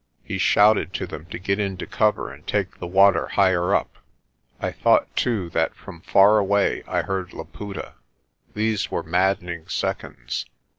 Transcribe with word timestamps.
He 0.23 0.39
shouted 0.39 0.93
to 0.95 1.05
them 1.05 1.27
to 1.27 1.37
get 1.37 1.59
into 1.59 1.85
cover 1.85 2.33
and 2.33 2.47
take 2.47 2.79
the 2.79 2.87
water 2.87 3.27
higher 3.27 3.75
up. 3.75 3.99
I 4.59 4.71
thought, 4.71 5.15
too, 5.15 5.51
that 5.51 5.75
from 5.75 6.01
far 6.01 6.39
away 6.39 6.81
I 6.87 7.03
heard 7.03 7.33
Laputa. 7.33 7.93
These 8.55 8.89
were 8.89 9.03
maddening 9.03 9.67
seconds. 9.67 10.47